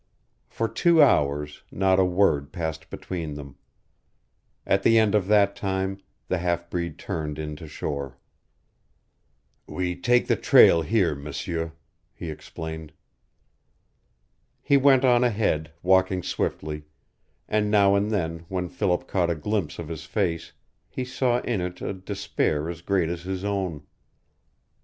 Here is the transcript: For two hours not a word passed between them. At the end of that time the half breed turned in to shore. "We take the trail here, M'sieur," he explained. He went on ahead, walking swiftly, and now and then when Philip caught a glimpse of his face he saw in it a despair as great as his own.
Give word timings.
For 0.47 0.67
two 0.67 0.99
hours 0.99 1.61
not 1.71 1.99
a 1.99 2.03
word 2.03 2.51
passed 2.51 2.89
between 2.89 3.35
them. 3.35 3.57
At 4.65 4.81
the 4.81 4.97
end 4.97 5.13
of 5.13 5.27
that 5.27 5.55
time 5.55 5.99
the 6.27 6.39
half 6.39 6.71
breed 6.71 6.97
turned 6.97 7.37
in 7.37 7.55
to 7.57 7.67
shore. 7.67 8.17
"We 9.67 9.95
take 9.95 10.25
the 10.25 10.35
trail 10.35 10.81
here, 10.81 11.13
M'sieur," 11.13 11.73
he 12.15 12.31
explained. 12.31 12.93
He 14.59 14.75
went 14.75 15.05
on 15.05 15.23
ahead, 15.23 15.71
walking 15.83 16.23
swiftly, 16.23 16.85
and 17.47 17.69
now 17.69 17.93
and 17.93 18.09
then 18.09 18.47
when 18.49 18.69
Philip 18.69 19.07
caught 19.07 19.29
a 19.29 19.35
glimpse 19.35 19.77
of 19.77 19.87
his 19.87 20.05
face 20.05 20.51
he 20.89 21.05
saw 21.05 21.41
in 21.41 21.61
it 21.61 21.79
a 21.79 21.93
despair 21.93 22.71
as 22.71 22.81
great 22.81 23.09
as 23.09 23.21
his 23.21 23.43
own. 23.43 23.83